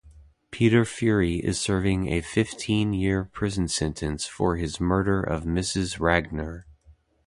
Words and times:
Peter 0.49 0.83
Fury 0.83 1.35
is 1.35 1.59
serving 1.59 2.07
a 2.07 2.21
fifteen-year 2.21 3.25
prison 3.25 3.67
sentence 3.67 4.25
for 4.25 4.55
his 4.55 4.79
murder 4.79 5.21
of 5.21 5.43
Mrs 5.43 5.99
Ragner. 5.99 6.65